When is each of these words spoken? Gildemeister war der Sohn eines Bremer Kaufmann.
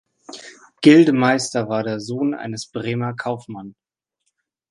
Gildemeister 0.81 1.69
war 1.69 1.83
der 1.83 1.99
Sohn 1.99 2.33
eines 2.33 2.65
Bremer 2.65 3.13
Kaufmann. 3.15 3.75